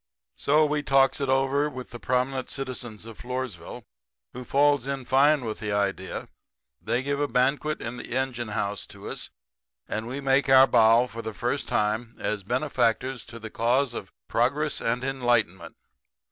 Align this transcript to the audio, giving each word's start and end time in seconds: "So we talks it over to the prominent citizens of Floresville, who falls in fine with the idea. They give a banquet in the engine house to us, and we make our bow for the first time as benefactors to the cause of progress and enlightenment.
"So 0.35 0.65
we 0.65 0.81
talks 0.81 1.21
it 1.21 1.29
over 1.29 1.69
to 1.69 1.83
the 1.83 1.99
prominent 1.99 2.49
citizens 2.49 3.05
of 3.05 3.19
Floresville, 3.19 3.83
who 4.33 4.43
falls 4.43 4.87
in 4.87 5.05
fine 5.05 5.45
with 5.45 5.59
the 5.59 5.71
idea. 5.71 6.27
They 6.81 7.03
give 7.03 7.19
a 7.19 7.27
banquet 7.27 7.79
in 7.79 7.97
the 7.97 8.17
engine 8.17 8.47
house 8.47 8.87
to 8.87 9.07
us, 9.09 9.29
and 9.87 10.07
we 10.07 10.19
make 10.19 10.49
our 10.49 10.65
bow 10.65 11.05
for 11.05 11.21
the 11.21 11.35
first 11.35 11.67
time 11.67 12.15
as 12.17 12.41
benefactors 12.41 13.23
to 13.25 13.37
the 13.37 13.51
cause 13.51 13.93
of 13.93 14.11
progress 14.27 14.81
and 14.81 15.03
enlightenment. 15.03 15.75